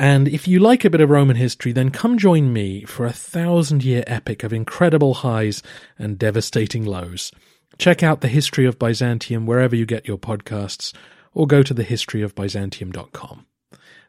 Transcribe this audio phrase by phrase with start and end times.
[0.00, 3.12] and if you like a bit of Roman history, then come join me for a
[3.12, 5.62] thousand year epic of incredible highs
[5.98, 7.30] and devastating lows.
[7.76, 10.94] Check out the history of Byzantium wherever you get your podcasts,
[11.34, 13.44] or go to thehistoryofbyzantium.com.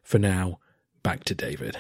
[0.02, 0.60] For now,
[1.04, 1.78] back to David.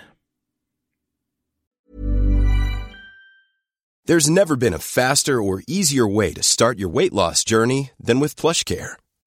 [4.07, 8.19] There's never been a faster or easier way to start your weight loss journey than
[8.19, 8.95] with PlushCare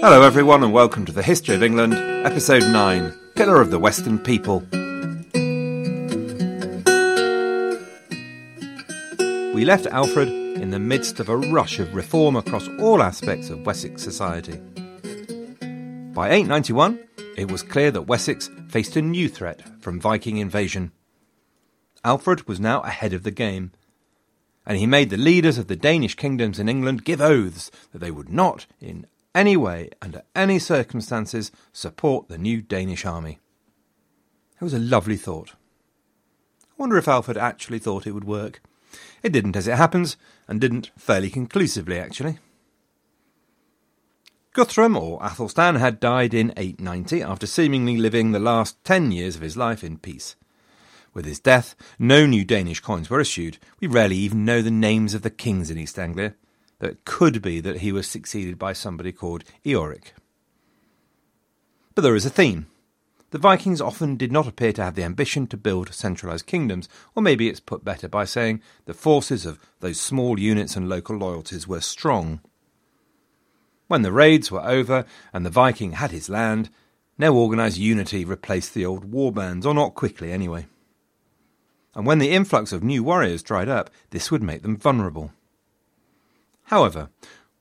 [0.00, 4.16] Hello, everyone, and welcome to the History of England, Episode 9 Pillar of the Western
[4.16, 4.60] People.
[9.52, 13.66] We left Alfred in the midst of a rush of reform across all aspects of
[13.66, 14.58] Wessex society.
[16.14, 17.00] By 891,
[17.36, 20.92] it was clear that Wessex faced a new threat from Viking invasion.
[22.04, 23.72] Alfred was now ahead of the game,
[24.64, 28.12] and he made the leaders of the Danish kingdoms in England give oaths that they
[28.12, 29.04] would not, in
[29.38, 33.38] any way, under any circumstances, support the new Danish army.
[34.60, 35.52] It was a lovely thought.
[36.62, 38.60] I wonder if Alfred actually thought it would work.
[39.22, 40.16] It didn't, as it happens,
[40.48, 42.40] and didn't fairly conclusively, actually.
[44.54, 49.42] Guthrum, or Athelstan, had died in 890 after seemingly living the last ten years of
[49.42, 50.34] his life in peace.
[51.14, 53.58] With his death, no new Danish coins were issued.
[53.78, 56.34] We rarely even know the names of the kings in East Anglia,
[56.80, 60.12] that could be that he was succeeded by somebody called Eoric.
[61.94, 62.66] But there is a theme.
[63.30, 67.22] The Vikings often did not appear to have the ambition to build centralised kingdoms, or
[67.22, 71.68] maybe it's put better by saying the forces of those small units and local loyalties
[71.68, 72.40] were strong.
[73.86, 76.70] When the raids were over and the Viking had his land,
[77.18, 80.66] no organised unity replaced the old war bands, or not quickly anyway.
[81.94, 85.32] And when the influx of new warriors dried up, this would make them vulnerable.
[86.68, 87.08] However,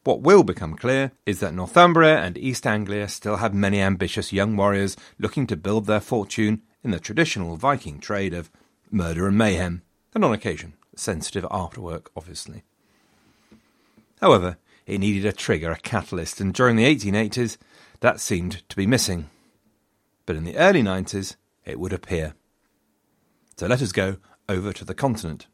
[0.04, 4.58] what will become clear is that Northumbria and East Anglia still have many ambitious young
[4.58, 8.52] warriors looking to build their fortune in the traditional Viking trade of
[8.92, 9.82] murder and mayhem,
[10.14, 12.64] and on occasion, sensitive afterwork, obviously.
[14.20, 17.58] However, it needed a trigger, a catalyst, and during the 1880s,
[18.02, 19.30] that seemed to be missing.
[20.26, 22.34] But in the early 90s, it would appear.
[23.56, 24.18] So let us go
[24.50, 25.48] over to the continent.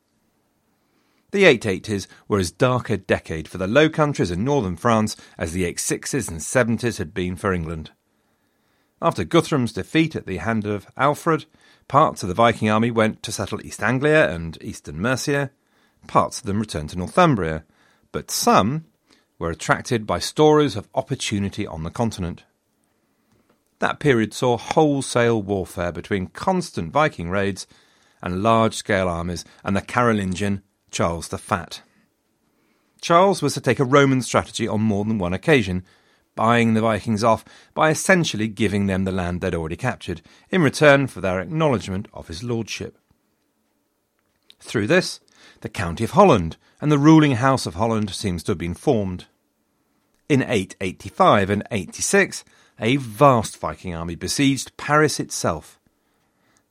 [1.33, 5.51] The 880s were as dark a decade for the Low Countries and northern France as
[5.51, 7.89] the 860s and 70s had been for England.
[9.01, 11.45] After Guthrum's defeat at the hand of Alfred,
[11.87, 15.49] parts of the Viking army went to settle East Anglia and eastern Mercia,
[16.05, 17.63] parts of them returned to Northumbria,
[18.11, 18.85] but some
[19.39, 22.43] were attracted by stories of opportunity on the continent.
[23.79, 27.65] That period saw wholesale warfare between constant Viking raids
[28.21, 30.61] and large scale armies and the Carolingian
[30.93, 31.81] Charles the Fat.
[33.01, 35.83] Charles was to take a Roman strategy on more than one occasion,
[36.35, 37.43] buying the Vikings off
[37.73, 42.27] by essentially giving them the land they'd already captured, in return for their acknowledgement of
[42.27, 42.99] his lordship.
[44.59, 45.19] Through this,
[45.61, 49.25] the County of Holland and the ruling House of Holland seems to have been formed.
[50.29, 52.45] In 885 and 86,
[52.79, 55.79] a vast Viking army besieged Paris itself.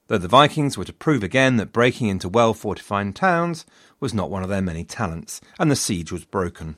[0.08, 3.64] Though the Vikings were to prove again that breaking into well fortified towns
[4.00, 6.76] was not one of their many talents, and the siege was broken.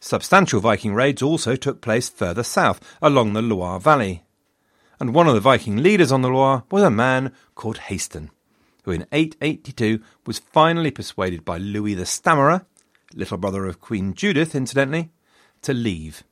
[0.00, 4.24] Substantial Viking raids also took place further south, along the Loire Valley.
[5.00, 8.30] and one of the Viking leaders on the Loire was a man called Haston,
[8.84, 12.66] who in 882 was finally persuaded by Louis the Stammerer,
[13.14, 15.10] little brother of Queen Judith, incidentally,
[15.62, 16.24] to leave.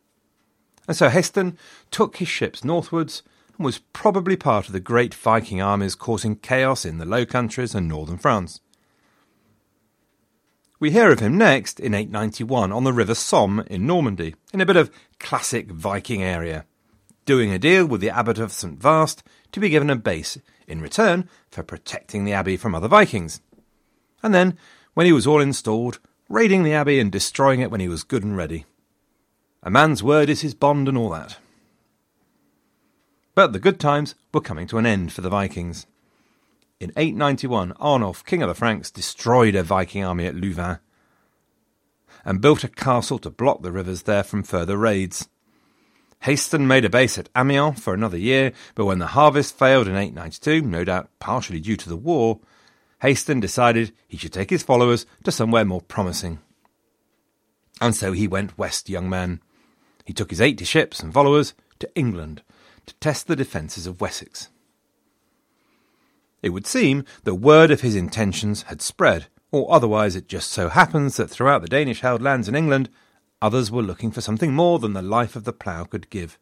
[0.88, 1.56] And so Haston
[1.90, 3.22] took his ships northwards
[3.56, 7.75] and was probably part of the great Viking armies causing chaos in the Low Countries
[7.75, 8.61] and northern France.
[10.79, 14.67] We hear of him next in 891 on the River Somme in Normandy, in a
[14.67, 16.67] bit of classic Viking area,
[17.25, 18.79] doing a deal with the abbot of St.
[18.79, 19.23] Vaast
[19.53, 20.37] to be given a base
[20.69, 23.41] in return for protecting the abbey from other Vikings.
[24.23, 24.59] And then,
[24.93, 25.99] when he was all installed,
[26.29, 28.67] raiding the abbey and destroying it when he was good and ready.
[29.62, 31.38] A man's word is his bond and all that.
[33.37, 35.87] But the good times were coming to an end for the Vikings.
[36.81, 40.79] In 891, Arnulf, king of the Franks, destroyed a Viking army at Louvain
[42.25, 45.29] and built a castle to block the rivers there from further raids.
[46.23, 49.97] Haston made a base at Amiens for another year, but when the harvest failed in
[49.97, 52.41] 892, no doubt partially due to the war,
[53.03, 56.38] Haston decided he should take his followers to somewhere more promising.
[57.83, 59.43] And so he went west, young man.
[60.06, 62.43] He took his eighty ships and followers to England
[62.87, 64.49] to test the defences of Wessex.
[66.43, 70.69] It would seem that word of his intentions had spread, or otherwise it just so
[70.69, 72.88] happens that throughout the Danish held lands in England,
[73.43, 76.38] others were looking for something more than the life of the plough could give,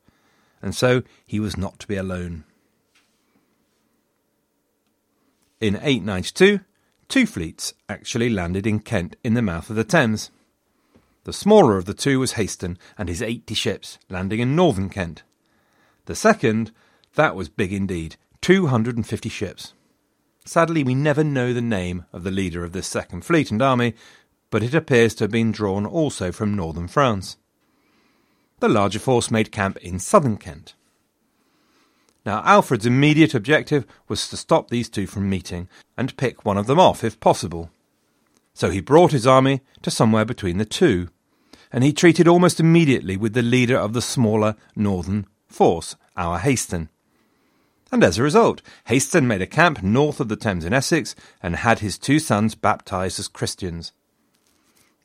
[0.60, 2.44] and so he was not to be alone.
[5.60, 6.60] In 892,
[7.08, 10.30] two fleets actually landed in Kent in the mouth of the Thames.
[11.24, 15.22] The smaller of the two was Haston and his 80 ships, landing in northern Kent.
[16.06, 16.72] The second,
[17.14, 19.72] that was big indeed, 250 ships.
[20.44, 23.94] Sadly, we never know the name of the leader of this second fleet and army,
[24.50, 27.38] but it appears to have been drawn also from northern France.
[28.60, 30.74] The larger force made camp in southern Kent.
[32.26, 36.66] Now, Alfred's immediate objective was to stop these two from meeting and pick one of
[36.66, 37.70] them off if possible.
[38.54, 41.08] So he brought his army to somewhere between the two,
[41.72, 46.88] and he treated almost immediately with the leader of the smaller northern force, our Haston.
[47.92, 51.56] And as a result, Haston made a camp north of the Thames in Essex and
[51.56, 53.92] had his two sons baptized as Christians.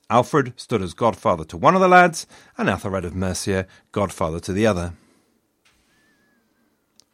[0.09, 2.25] Alfred stood as godfather to one of the lads,
[2.57, 4.93] and Athelred of Mercia godfather to the other.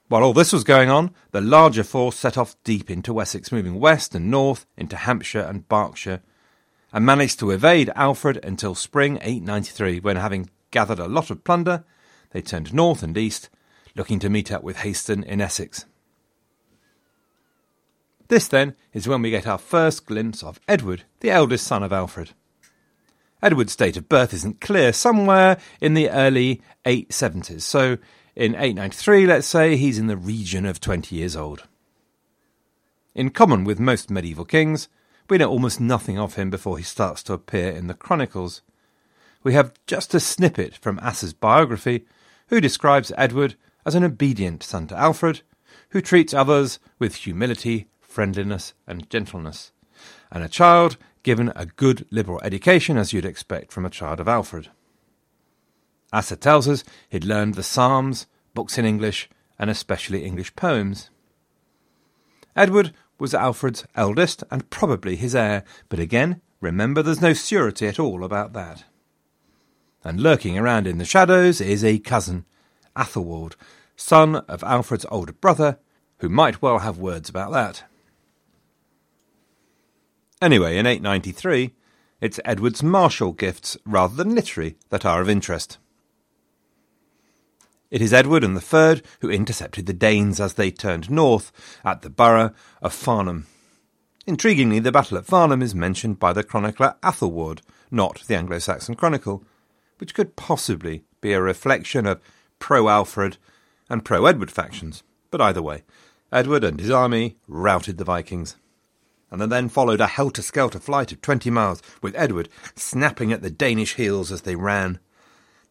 [0.08, 3.80] While all this was going on, the larger force set off deep into Wessex, moving
[3.80, 6.22] west and north into Hampshire and Berkshire,
[6.94, 11.84] and managed to evade Alfred until spring 893, when, having gathered a lot of plunder,
[12.32, 13.50] they turned north and east,
[13.96, 15.86] looking to meet up with Haston in Essex.
[18.28, 21.94] This, then, is when we get our first glimpse of Edward, the eldest son of
[21.94, 22.32] Alfred.
[23.42, 27.98] Edward's date of birth isn't clear, somewhere in the early 870s, so
[28.36, 31.64] in 893, let's say, he's in the region of 20 years old.
[33.14, 34.90] In common with most medieval kings,
[35.30, 38.62] we know almost nothing of him before he starts to appear in the chronicles.
[39.42, 42.06] We have just a snippet from Asser's biography,
[42.48, 43.56] who describes Edward
[43.86, 45.42] as an obedient son to Alfred,
[45.90, 49.72] who treats others with humility, friendliness, and gentleness,
[50.32, 54.28] and a child given a good liberal education as you'd expect from a child of
[54.28, 54.70] Alfred.
[56.14, 61.10] Asser tells us he'd learned the Psalms, books in English, and especially English poems.
[62.56, 68.00] Edward was Alfred's eldest and probably his heir, but again, remember there's no surety at
[68.00, 68.84] all about that.
[70.06, 72.46] And lurking around in the shadows is a cousin,
[72.96, 73.56] Athelwald,
[73.96, 75.80] son of Alfred's older brother,
[76.20, 77.84] who might well have words about that.
[80.40, 81.74] Anyway, in 893,
[82.22, 85.80] it's Edward's martial gifts rather than literary that are of interest.
[87.90, 91.52] It is Edward and the Third who intercepted the Danes as they turned north
[91.84, 93.48] at the borough of Farnham.
[94.28, 98.94] Intriguingly, the battle at Farnham is mentioned by the chronicler Athelward, not the Anglo Saxon
[98.94, 99.44] Chronicle,
[99.98, 102.22] which could possibly be a reflection of
[102.60, 103.38] pro Alfred
[103.90, 105.04] and pro Edward factions.
[105.32, 105.84] But either way,
[106.32, 108.56] Edward and his army routed the Vikings.
[109.32, 113.50] And then followed a helter skelter flight of twenty miles, with Edward snapping at the
[113.50, 115.00] Danish heels as they ran.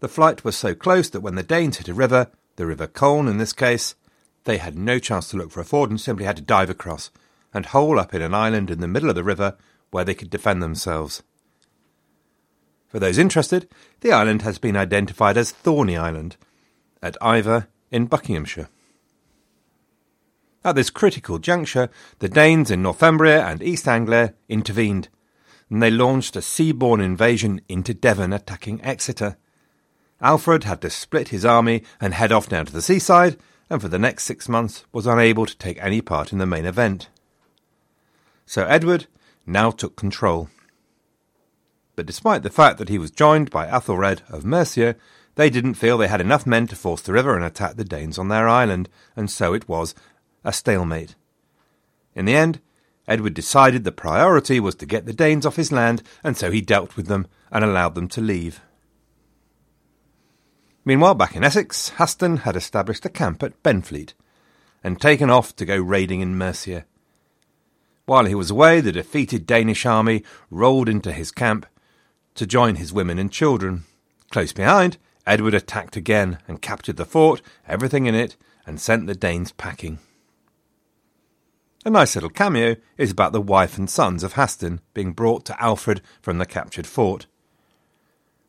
[0.01, 3.29] The flight was so close that when the Danes hit a river, the River Colne
[3.29, 3.95] in this case,
[4.45, 7.11] they had no chance to look for a ford and simply had to dive across
[7.55, 9.57] and hole up in an island in the middle of the river
[9.91, 11.23] where they could defend themselves.
[12.95, 13.69] For those interested,
[14.03, 16.37] the island has been identified as Thorney Island
[17.03, 18.69] at Iver in Buckinghamshire.
[20.65, 25.09] At this critical juncture, the Danes in Northumbria and East Anglia intervened,
[25.69, 29.39] and they launched a sea-borne invasion into Devon, attacking Exeter.
[30.21, 33.37] Alfred had to split his army and head off down to the seaside,
[33.69, 36.65] and for the next six months was unable to take any part in the main
[36.65, 37.09] event.
[38.47, 39.09] So Edward
[39.45, 40.49] now took control.
[41.97, 44.97] But despite the fact that he was joined by Athelred of Mercia,
[45.37, 48.19] they didn't feel they had enough men to force the river and attack the Danes
[48.19, 49.95] on their island, and so it was
[50.45, 51.15] a stalemate.
[52.15, 52.61] In the end,
[53.07, 56.61] Edward decided the priority was to get the Danes off his land, and so he
[56.61, 58.61] dealt with them and allowed them to leave.
[60.85, 64.15] Meanwhile, back in Essex, Haston had established a camp at Benfleet
[64.83, 66.85] and taken off to go raiding in Mercia.
[68.07, 71.67] While he was away, the defeated Danish army rolled into his camp
[72.35, 73.85] to join his women and children.
[74.31, 78.37] Close behind, Edward attacked again and captured the fort, everything in it,
[78.67, 79.99] and sent the Danes packing.
[81.87, 85.63] A nice little cameo is about the wife and sons of Haston being brought to
[85.63, 87.27] Alfred from the captured fort.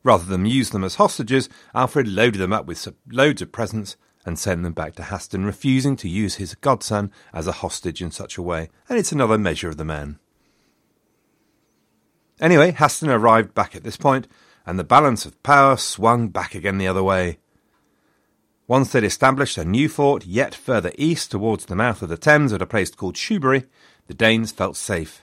[0.03, 4.39] Rather than use them as hostages, Alfred loaded them up with loads of presents and
[4.39, 8.37] sent them back to Haston, refusing to use his godson as a hostage in such
[8.37, 10.17] a way, and it's another measure of the man.
[12.39, 14.27] Anyway, Haston arrived back at this point,
[14.65, 17.39] and the balance of power swung back again the other way.
[18.67, 22.51] Once they'd established a new fort yet further east towards the mouth of the Thames
[22.51, 23.65] at a place called Shoebury,
[24.07, 25.21] the Danes felt safe.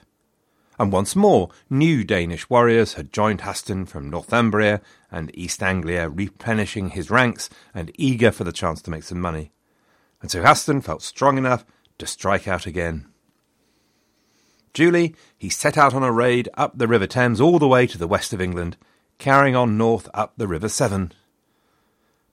[0.79, 6.89] And once more, new Danish warriors had joined Haston from Northumbria and East Anglia, replenishing
[6.89, 9.51] his ranks and eager for the chance to make some money.
[10.21, 11.65] And so Haston felt strong enough
[11.99, 13.12] to strike out again.
[14.73, 17.97] Duly, he set out on a raid up the River Thames all the way to
[17.97, 18.75] the west of England,
[19.19, 21.11] carrying on north up the River Severn.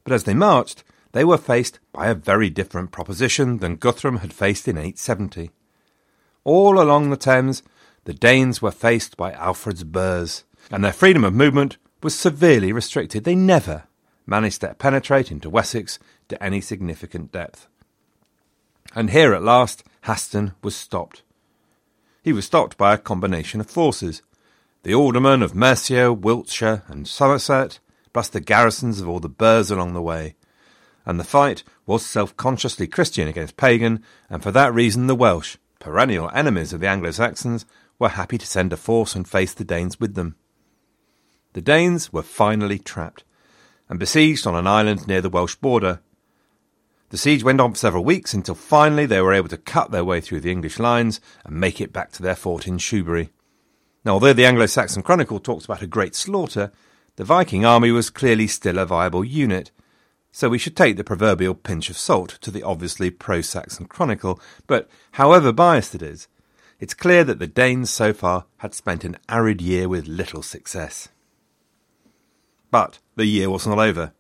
[0.05, 0.83] But as they marched,
[1.13, 5.51] they were faced by a very different proposition than Guthrum had faced in 870.
[6.45, 7.63] All along the Thames,
[8.05, 13.25] the Danes were faced by Alfred's burhs, and their freedom of movement was severely restricted.
[13.25, 13.85] They never
[14.27, 17.67] managed to penetrate into Wessex to any significant depth.
[18.95, 21.23] And here at last, Haston was stopped.
[22.23, 24.23] He was stopped by a combination of forces
[24.83, 27.81] the aldermen of Mercia, Wiltshire, and Somerset,
[28.15, 30.37] plus the garrisons of all the burhs along the way
[31.07, 36.31] and the fight was self-consciously Christian against pagan, and for that reason the Welsh, perennial
[36.35, 37.67] enemies of the Anglo-Saxons,
[37.99, 40.37] were happy to send a force and face the Danes with them.
[41.53, 43.25] The Danes were finally trapped,
[43.89, 46.01] and besieged on an island near the Welsh border.
[47.11, 50.05] The siege went on for several weeks until finally they were able to cut their
[50.05, 53.31] way through the English lines and make it back to their fort in Shoebury.
[54.05, 56.73] Now, although the Anglo Saxon Chronicle talks about a great slaughter,
[57.17, 59.73] the Viking army was clearly still a viable unit,
[60.31, 64.41] so we should take the proverbial pinch of salt to the obviously pro Saxon chronicle,
[64.69, 66.29] but however biased it is,
[66.79, 71.09] it's clear that the Danes so far had spent an arid year with little success.
[72.71, 74.13] But the year was not over.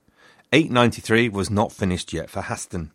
[0.53, 2.91] 893 was not finished yet for Haston.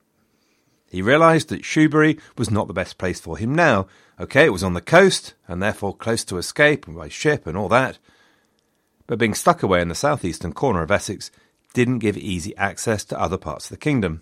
[0.90, 3.88] He realised that Shoebury was not the best place for him now.
[4.20, 7.58] Okay, it was on the coast, and therefore close to escape and by ship and
[7.58, 7.98] all that.
[9.08, 11.32] But being stuck away in the southeastern corner of Essex
[11.74, 14.22] didn't give easy access to other parts of the kingdom.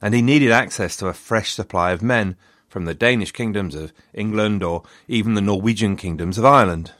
[0.00, 2.36] And he needed access to a fresh supply of men
[2.68, 6.92] from the Danish kingdoms of England or even the Norwegian kingdoms of Ireland.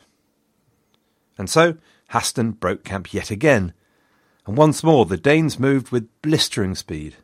[1.37, 1.77] And so
[2.11, 3.73] Haston broke camp yet again,
[4.49, 7.15] and once more the Danes moved with blistering speed.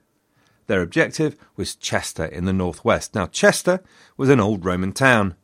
[0.69, 3.17] Their objective was Chester in the northwest.
[3.17, 3.83] Now, Chester
[4.17, 5.35] was an old Roman town.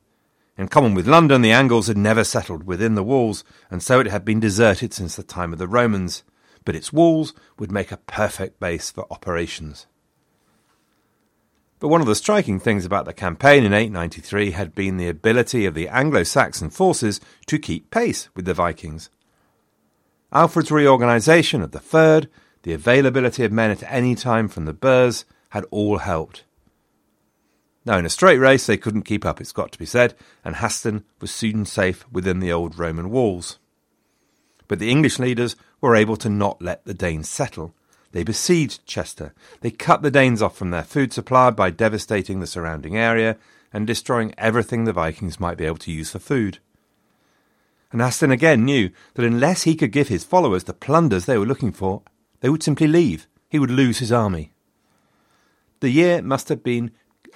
[0.57, 4.07] In common with London, the Angles had never settled within the walls, and so it
[4.07, 6.23] had been deserted since the time of the Romans
[6.65, 9.87] but its walls would make a perfect base for operations.
[11.79, 15.65] But one of the striking things about the campaign in 893 had been the ability
[15.65, 19.09] of the Anglo Saxon forces to keep pace with the Vikings.
[20.33, 22.29] Alfred's reorganisation of the fyrd,
[22.63, 26.45] the availability of men at any time from the burhs, had all helped.
[27.85, 30.57] Now, in a straight race, they couldn't keep up, it's got to be said, and
[30.57, 33.59] Haston was soon safe within the old Roman walls.
[34.69, 37.75] But the English leaders were able to not let the Danes settle.
[38.13, 39.35] They besieged Chester.
[39.63, 43.37] They cut the Danes off from their food supply by devastating the surrounding area
[43.73, 46.59] and destroying everything the Vikings might be able to use for food.
[47.93, 51.47] And Haston again knew that unless he could give his followers the plunders they were
[51.47, 52.03] looking for,
[52.41, 53.27] they would simply leave.
[53.49, 54.53] He would lose his army.
[55.81, 56.93] The year must have been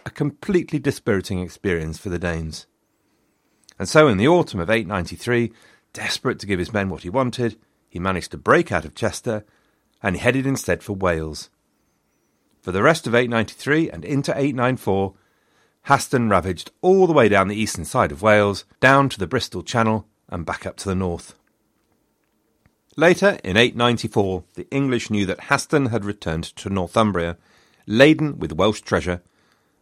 [0.06, 2.66] a completely dispiriting experience for the Danes.
[3.78, 5.52] And so in the autumn of 893,
[5.94, 7.56] Desperate to give his men what he wanted,
[7.88, 9.44] he managed to break out of Chester
[10.02, 11.50] and headed instead for Wales.
[12.60, 15.14] For the rest of 893 and into 894,
[15.86, 19.62] Haston ravaged all the way down the eastern side of Wales, down to the Bristol
[19.62, 21.34] Channel, and back up to the north.
[22.96, 27.36] Later, in 894, the English knew that Haston had returned to Northumbria,
[27.86, 29.22] laden with Welsh treasure,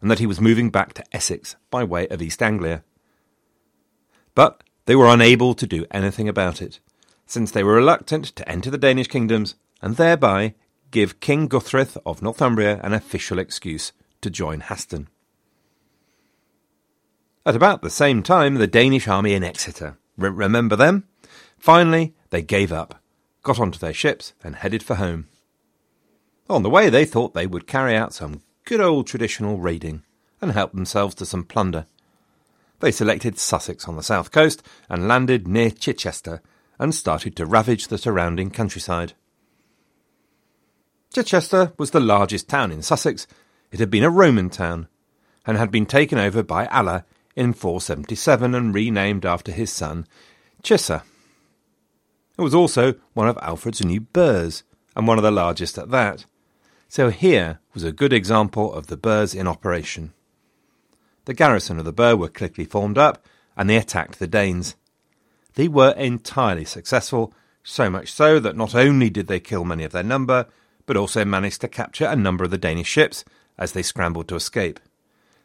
[0.00, 2.82] and that he was moving back to Essex by way of East Anglia.
[4.34, 6.80] But they were unable to do anything about it,
[7.26, 10.54] since they were reluctant to enter the Danish kingdoms and thereby
[10.90, 15.06] give King Guthrith of Northumbria an official excuse to join Haston.
[17.44, 19.98] At about the same time, the Danish army in Exeter.
[20.16, 21.04] Remember them?
[21.58, 23.00] Finally, they gave up,
[23.42, 25.28] got onto their ships, and headed for home.
[26.48, 30.02] On the way, they thought they would carry out some good old traditional raiding
[30.40, 31.86] and help themselves to some plunder.
[32.80, 36.42] They selected Sussex on the south coast and landed near Chichester
[36.78, 39.12] and started to ravage the surrounding countryside.
[41.14, 43.26] Chichester was the largest town in Sussex.
[43.70, 44.88] It had been a Roman town
[45.46, 50.06] and had been taken over by Alla in 477 and renamed after his son
[50.62, 51.02] Chissa.
[52.38, 54.62] It was also one of Alfred's new burhs,
[54.94, 56.24] and one of the largest at that.
[56.88, 60.12] So here was a good example of the burhs in operation.
[61.24, 63.24] The garrison of the burh were quickly formed up,
[63.56, 64.76] and they attacked the Danes.
[65.54, 69.92] They were entirely successful, so much so that not only did they kill many of
[69.92, 70.46] their number,
[70.84, 73.24] but also managed to capture a number of the Danish ships
[73.56, 74.80] as they scrambled to escape.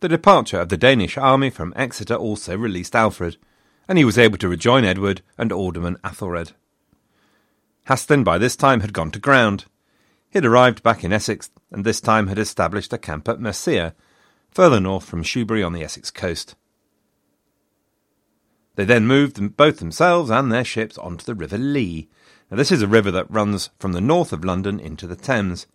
[0.00, 3.36] The departure of the Danish army from Exeter also released Alfred,
[3.86, 6.52] and he was able to rejoin Edward and Alderman Athelred.
[7.86, 9.66] Haston by this time had gone to ground.
[10.30, 13.92] He had arrived back in Essex, and this time had established a camp at Mersea,
[14.50, 16.54] further north from Shoebury on the Essex coast.
[18.76, 22.08] They then moved both themselves and their ships onto the River Lee.
[22.50, 25.66] Now, this is a river that runs from the north of London into the Thames.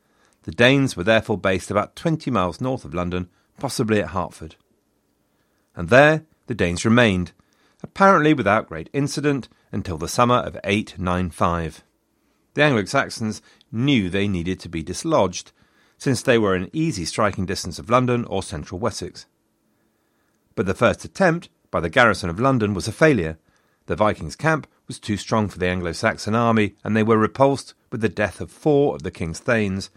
[0.43, 4.55] The Danes were therefore based about 20 miles north of London possibly at Hertford.
[5.75, 7.31] And there the Danes remained,
[7.81, 11.83] apparently without great incident, until the summer of 895.
[12.53, 13.41] The Anglo Saxons
[13.71, 15.51] knew they needed to be dislodged,
[15.97, 19.25] since they were in easy striking distance of London or central Wessex.
[20.55, 23.37] But the first attempt by the garrison of London was a failure.
[23.87, 27.73] The Vikings' camp was too strong for the Anglo Saxon army, and they were repulsed
[27.91, 29.89] with the death of four of the king's thanes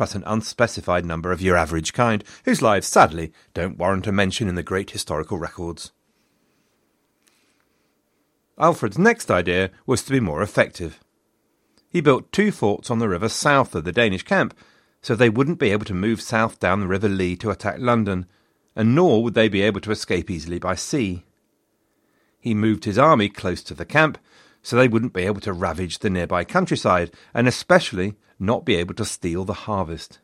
[0.00, 4.48] plus an unspecified number of your average kind, whose lives sadly don't warrant a mention
[4.48, 5.92] in the great historical records.
[8.58, 11.00] Alfred's next idea was to be more effective.
[11.90, 14.56] He built two forts on the river south of the Danish camp,
[15.02, 18.24] so they wouldn't be able to move south down the River Lee to attack London,
[18.74, 21.26] and nor would they be able to escape easily by sea.
[22.38, 24.16] He moved his army close to the camp,
[24.62, 28.94] so they wouldn't be able to ravage the nearby countryside, and especially not be able
[28.94, 30.18] to steal the harvest.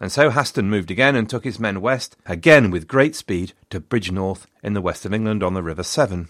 [0.00, 3.80] And so Haston moved again and took his men west, again with great speed, to
[3.80, 6.28] Bridgnorth in the west of England on the River Severn.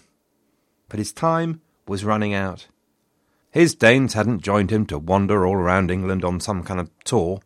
[0.89, 2.67] But his time was running out.
[3.49, 7.39] His Danes hadn't joined him to wander all around England on some kind of tour.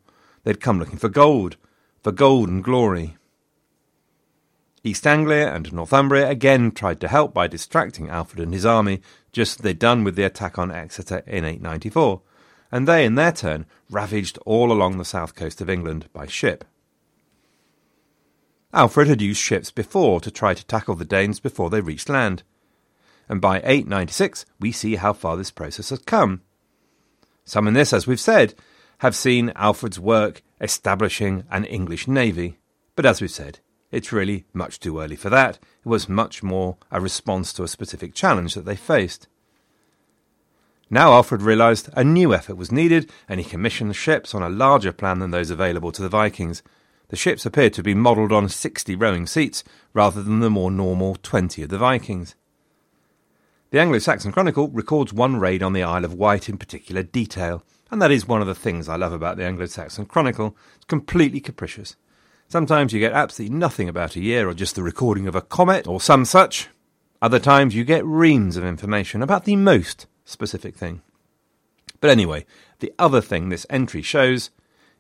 [0.44, 1.56] They'd come looking for gold,
[2.02, 3.16] for gold and glory.
[4.84, 9.60] East Anglia and Northumbria again tried to help by distracting Alfred and his army, just
[9.60, 12.22] as they'd done with the attack on Exeter in 894
[12.72, 16.66] and they, in their turn, ravaged all along the south coast of England by ship.
[18.74, 22.44] Alfred had used ships before to try to tackle the Danes before they reached land,
[23.30, 26.42] and by 896 we see how far this process has come.
[27.46, 28.54] Some in this, as we've said,
[29.00, 32.58] have seen Alfred's work establishing an English navy.
[32.96, 33.60] But as we've said,
[33.92, 35.56] it's really much too early for that.
[35.56, 39.28] It was much more a response to a specific challenge that they faced.
[40.90, 44.94] Now Alfred realised a new effort was needed, and he commissioned ships on a larger
[44.94, 46.64] plan than those available to the Vikings.
[47.10, 51.16] The ships appeared to be modelled on 60 rowing seats, rather than the more normal
[51.22, 52.36] 20 of the Vikings.
[53.70, 57.66] The Anglo Saxon Chronicle records one raid on the Isle of Wight in particular detail,
[57.92, 60.56] and that is one of the things I love about the Anglo Saxon Chronicle.
[60.78, 61.98] It's completely capricious.
[62.48, 65.86] Sometimes you get absolutely nothing about a year or just the recording of a comet
[65.86, 66.70] or some such.
[67.22, 71.02] Other times you get reams of information about the most specific thing.
[72.00, 72.46] But anyway,
[72.80, 74.52] the other thing this entry shows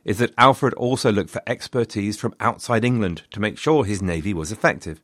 [0.03, 4.33] is that Alfred also looked for expertise from outside England to make sure his navy
[4.33, 5.01] was effective.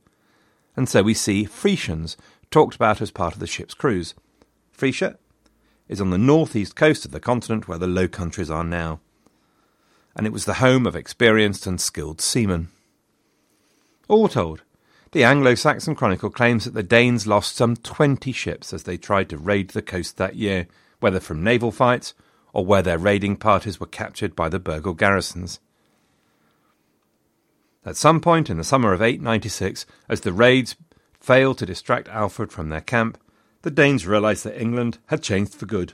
[0.76, 2.18] And so we see Frisians
[2.50, 4.16] talked about as part of the ship's crews.
[4.72, 5.18] Frisia
[5.88, 9.02] is on the northeast coast of the continent where the Low Countries are now,
[10.16, 12.70] and it was the home of experienced and skilled seamen.
[14.08, 14.62] All told,
[15.14, 19.30] the Anglo Saxon Chronicle claims that the Danes lost some 20 ships as they tried
[19.30, 20.68] to raid the coast that year,
[21.00, 22.16] whether from naval fights
[22.52, 25.60] or where their raiding parties were captured by the burghal garrisons.
[27.86, 30.76] At some point in the summer of 896, as the raids
[31.20, 33.20] failed to distract Alfred from their camp,
[33.62, 35.94] the Danes realised that England had changed for good.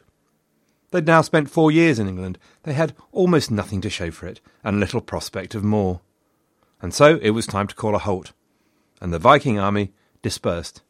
[0.91, 2.39] They'd now spent four years in England.
[2.63, 5.99] They had almost nothing to show for it, and little prospect of more.
[6.82, 8.32] And so it was time to call a halt,
[9.01, 10.81] and the Viking army dispersed.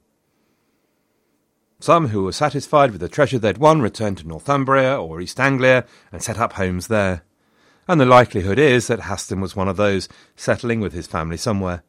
[1.80, 5.86] Some who were satisfied with the treasure they'd won returned to Northumbria or East Anglia
[6.12, 7.24] and set up homes there.
[7.88, 11.84] And the likelihood is that Haston was one of those, settling with his family somewhere.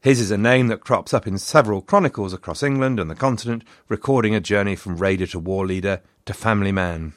[0.00, 3.62] His is a name that crops up in several chronicles across England and the continent,
[3.88, 7.12] recording a journey from raider to war leader to family man.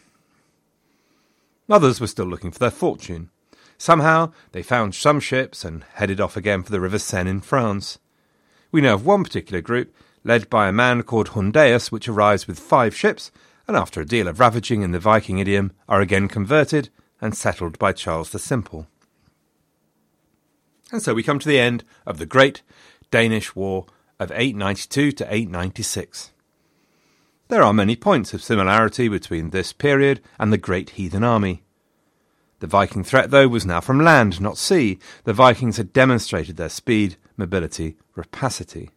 [1.70, 3.30] Others were still looking for their fortune.
[3.82, 7.98] Somehow they found some ships and headed off again for the River Seine in France.
[8.72, 9.92] We know of one particular group,
[10.24, 13.32] led by a man called Hundaeus, which arrives with five ships,
[13.68, 16.90] and after a deal of ravaging in the Viking idiom, are again converted
[17.20, 18.86] and settled by Charles the Simple.
[20.92, 22.62] And so we come to the end of the Great
[23.10, 23.88] Danish War
[24.20, 26.34] of 892 to 896.
[27.48, 31.64] There are many points of similarity between this period and the Great Heathen Army.
[32.62, 34.98] The Viking threat, though, was now from land, not sea.
[35.26, 38.90] The Vikings had demonstrated their speed, mobility, rapacity.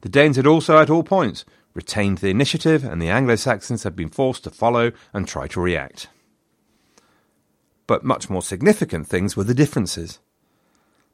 [0.00, 3.94] The Danes had also, at all points, retained the initiative, and the Anglo Saxons had
[3.94, 6.08] been forced to follow and try to react.
[7.86, 10.18] But much more significant things were the differences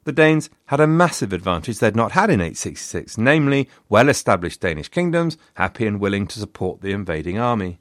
[0.05, 4.87] the Danes had a massive advantage they'd not had in 866, namely well established Danish
[4.87, 7.79] kingdoms, happy and willing to support the invading army.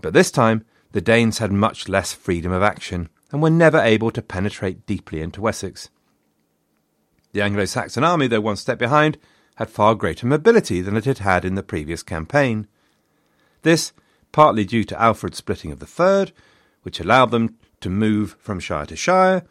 [0.00, 0.64] But this time,
[0.96, 5.20] the Danes had much less freedom of action and were never able to penetrate deeply
[5.20, 5.90] into Wessex.
[7.34, 9.18] The Anglo Saxon army, though one step behind,
[9.56, 12.66] had far greater mobility than it had had in the previous campaign.
[13.60, 13.92] This,
[14.32, 16.32] partly due to Alfred's splitting of the fyrd,
[16.80, 19.42] which allowed them to move from shire to shire,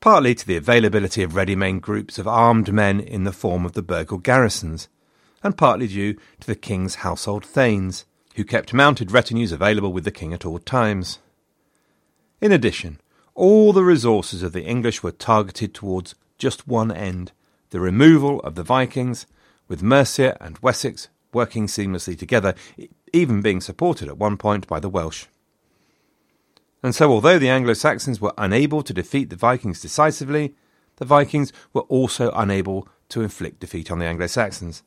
[0.00, 3.84] partly to the availability of ready-made groups of armed men in the form of the
[3.84, 4.88] burghal garrisons,
[5.44, 8.04] and partly due to the king's household thanes,
[8.38, 11.18] who kept mounted retinues available with the king at all times.
[12.40, 13.00] In addition,
[13.34, 17.32] all the resources of the English were targeted towards just one end
[17.70, 19.26] the removal of the Vikings,
[19.66, 22.54] with Mercia and Wessex working seamlessly together,
[23.12, 25.26] even being supported at one point by the Welsh.
[26.80, 30.54] And so, although the Anglo Saxons were unable to defeat the Vikings decisively,
[30.96, 34.84] the Vikings were also unable to inflict defeat on the Anglo Saxons.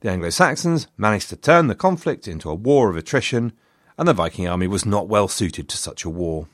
[0.00, 3.52] The Anglo Saxons managed to turn the conflict into a war of attrition,
[3.98, 6.48] and the Viking army was not well suited to such a war.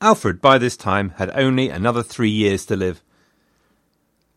[0.00, 3.02] Alfred, by this time, had only another three years to live,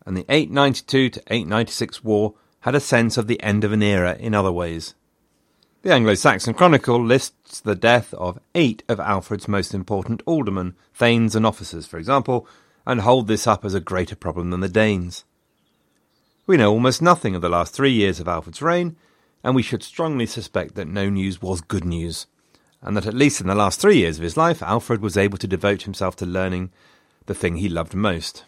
[0.04, 4.16] and the 892 to 896 war had a sense of the end of an era
[4.18, 4.94] in other ways.
[5.82, 11.36] The Anglo Saxon Chronicle lists the death of eight of Alfred's most important aldermen, thanes,
[11.36, 12.48] and officers, for example,
[12.84, 15.24] and hold this up as a greater problem than the Danes.
[16.48, 18.96] We know almost nothing of the last three years of Alfred's reign,
[19.44, 22.26] and we should strongly suspect that no news was good news,
[22.80, 25.36] and that at least in the last three years of his life, Alfred was able
[25.36, 26.70] to devote himself to learning
[27.26, 28.44] the thing he loved most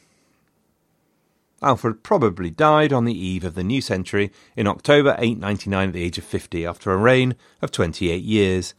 [1.63, 6.03] Alfred probably died on the eve of the new century in October 899 at the
[6.03, 8.73] age of 50 after a reign of 28 years.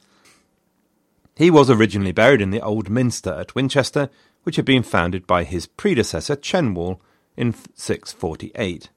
[1.35, 4.09] He was originally buried in the Old Minster at Winchester,
[4.41, 6.99] which had been founded by his predecessor Cenwalh
[7.37, 8.89] in 648.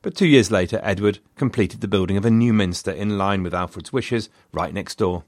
[0.00, 3.54] But two years later, Edward completed the building of a new minster in line with
[3.54, 5.24] Alfred's wishes right next door.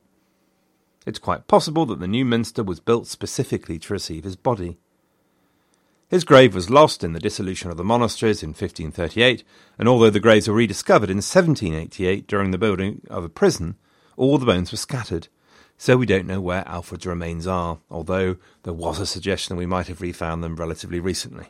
[1.07, 4.79] It's quite possible that the new minster was built specifically to receive his body.
[6.09, 9.45] His grave was lost in the dissolution of the monasteries in 1538,
[9.79, 13.77] and although the graves were rediscovered in 1788 during the building of a prison,
[14.17, 15.29] all the bones were scattered,
[15.79, 19.87] so we don't know where Alfred's remains are, although there was a suggestion we might
[19.87, 21.47] have refound them relatively recently.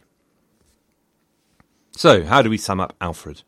[1.93, 3.43] So, how do we sum up Alfred?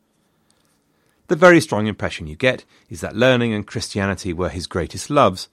[1.27, 5.47] The very strong impression you get is that learning and Christianity were his greatest loves,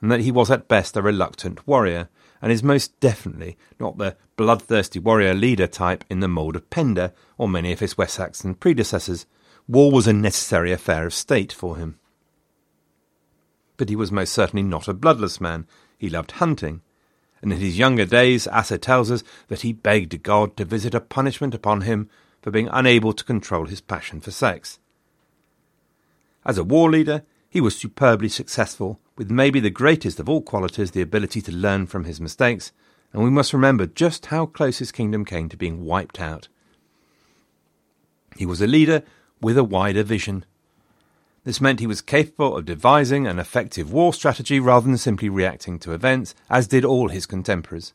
[0.00, 2.08] and that he was at best a reluctant warrior,
[2.40, 7.12] and is most definitely not the bloodthirsty warrior leader type in the mould of Penda
[7.36, 9.26] or many of his West Saxon predecessors.
[9.66, 11.98] War was a necessary affair of state for him.
[13.76, 15.66] But he was most certainly not a bloodless man.
[15.98, 16.80] He loved hunting,
[17.42, 21.00] and in his younger days Asser tells us that he begged God to visit a
[21.00, 22.08] punishment upon him
[22.48, 24.78] for being unable to control his passion for sex.
[26.46, 30.92] As a war leader, he was superbly successful, with maybe the greatest of all qualities
[30.92, 32.72] the ability to learn from his mistakes,
[33.12, 36.48] and we must remember just how close his kingdom came to being wiped out.
[38.34, 39.02] He was a leader
[39.42, 40.46] with a wider vision.
[41.44, 45.78] This meant he was capable of devising an effective war strategy rather than simply reacting
[45.80, 47.92] to events, as did all his contemporaries.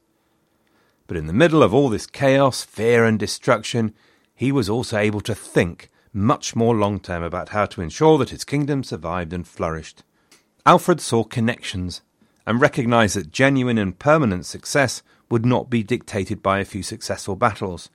[1.08, 3.96] But in the middle of all this chaos, fear, and destruction,
[4.36, 8.30] he was also able to think much more long term about how to ensure that
[8.30, 10.04] his kingdom survived and flourished.
[10.66, 12.02] Alfred saw connections
[12.46, 17.36] and recognized that genuine and permanent success would not be dictated by a few successful
[17.36, 17.90] battles,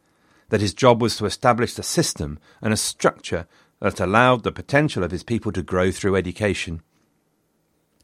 [0.49, 3.47] that his job was to establish a system and a structure
[3.81, 6.83] that allowed the potential of his people to grow through education,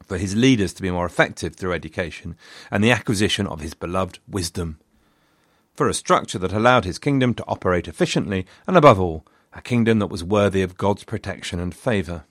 [0.05, 2.37] for his leaders to be more effective through education,
[2.71, 4.79] and the acquisition of his beloved wisdom,
[5.75, 9.99] for a structure that allowed his kingdom to operate efficiently, and above all, a kingdom
[9.99, 12.25] that was worthy of God's protection and favour.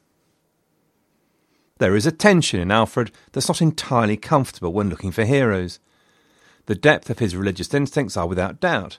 [1.78, 5.80] There is a tension in Alfred that's not entirely comfortable when looking for heroes.
[6.66, 8.98] The depth of his religious instincts are without doubt.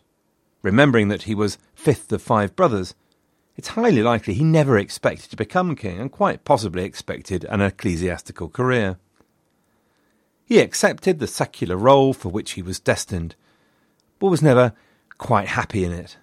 [0.62, 2.94] Remembering that he was fifth of five brothers,
[3.56, 8.50] it's highly likely he never expected to become king and quite possibly expected an ecclesiastical
[8.50, 8.98] career.
[10.44, 13.36] He accepted the secular role for which he was destined,
[14.20, 14.74] but was never
[15.18, 16.18] quite happy in it.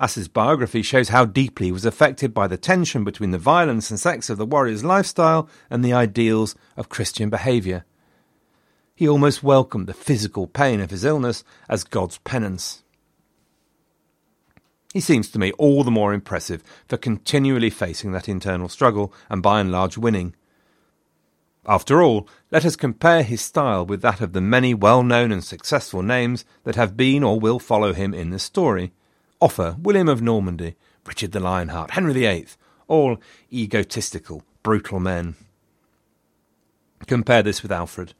[0.00, 3.98] Asser's biography shows how deeply he was affected by the tension between the violence and
[3.98, 7.84] sex of the warrior's lifestyle and the ideals of Christian behaviour.
[8.94, 12.84] He almost welcomed the physical pain of his illness as God's penance.
[14.92, 19.42] He seems to me all the more impressive for continually facing that internal struggle and
[19.42, 20.34] by and large winning.
[21.68, 25.44] After all, let us compare his style with that of the many well known and
[25.44, 28.90] successful names that have been or will follow him in this story.
[29.38, 30.76] Offa, William of Normandy,
[31.06, 32.46] Richard the Lionheart, Henry VIII,
[32.88, 33.18] all
[33.52, 35.36] egotistical, brutal men.
[37.06, 38.14] Compare this with Alfred,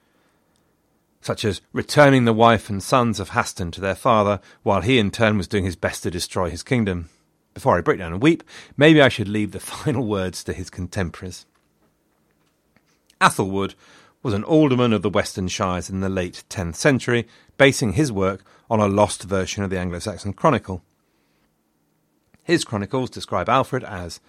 [1.22, 5.10] such as returning the wife and sons of Haston to their father, while he in
[5.10, 7.08] turn was doing his best to destroy his kingdom.
[7.54, 8.44] Before I break down and weep,
[8.76, 11.46] maybe I should leave the final words to his contemporaries.
[13.20, 13.74] Athelward
[14.22, 17.26] was an alderman of the Western Shires in the late 10th century,
[17.56, 20.82] basing his work on a lost version of the Anglo Saxon Chronicle.
[22.42, 24.20] His chronicles describe Alfred as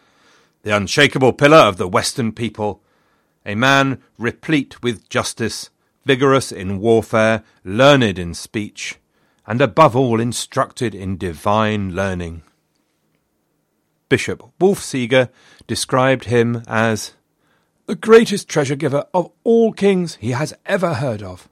[0.64, 2.82] the unshakable pillar of the Western people,
[3.46, 5.70] a man replete with justice,
[6.06, 8.98] vigorous in warfare, learned in speech,
[9.48, 12.44] and above all instructed in divine learning.
[14.10, 15.30] Bishop Wulfsige
[15.68, 17.14] described him as
[17.90, 21.50] the greatest treasure giver of all kings he has ever heard of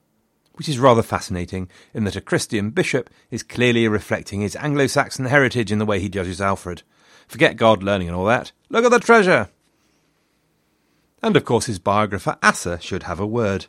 [0.54, 5.26] which is rather fascinating in that a Christian bishop is clearly reflecting his Anglo Saxon
[5.26, 6.84] heritage in the way he judges Alfred.
[7.28, 8.52] Forget God learning and all that.
[8.70, 9.50] Look at the treasure!
[11.24, 13.66] And of course, his biographer Asser should have a word.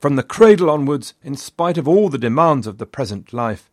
[0.00, 3.70] From the cradle onwards, in spite of all the demands of the present life,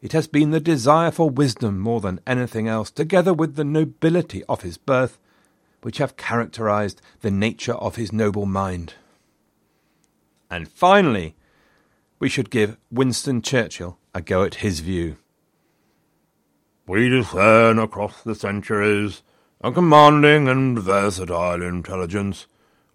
[0.00, 4.44] it has been the desire for wisdom more than anything else, together with the nobility
[4.44, 5.18] of his birth,
[5.82, 8.94] which have characterized the nature of his noble mind.
[10.50, 11.36] And finally,
[12.18, 15.16] we should give Winston Churchill a go at his view.
[16.86, 19.22] We discern across the centuries
[19.60, 22.46] a commanding and versatile intelligence,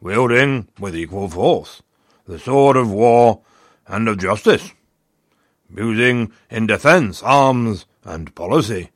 [0.02, 1.82] wielding with equal force
[2.26, 3.42] the sword of war
[3.86, 4.72] and of justice,
[5.76, 8.90] using in defence, arms, and policy,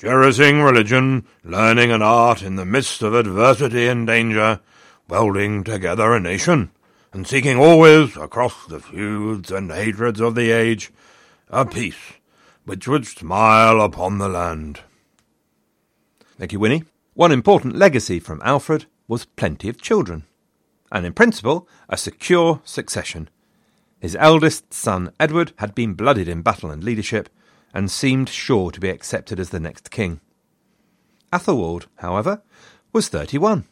[0.00, 4.58] cherishing religion, learning and art in the midst of adversity and danger,
[5.08, 6.70] welding together a nation
[7.12, 10.90] and seeking always, across the feuds and hatreds of the age,
[11.50, 12.14] a peace
[12.64, 14.80] which would smile upon the land.
[16.38, 16.84] Thank you, Winnie.
[17.14, 20.24] One important legacy from Alfred was plenty of children.
[20.92, 23.28] and in principle, a secure succession.
[24.00, 27.28] His eldest son, Edward, had been blooded in battle and leadership,
[27.72, 30.20] and seemed sure to be accepted as the next king.
[31.32, 32.42] Athelwold, however,
[32.92, 33.64] was 31.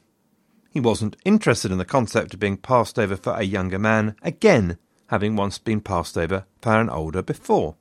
[0.70, 4.78] He wasn't interested in the concept of being passed over for a younger man, again,
[5.08, 7.74] having once been passed over for an older before.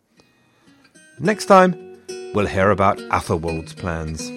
[1.19, 1.99] Next time,
[2.34, 4.32] we'll hear about Athelwold's plans.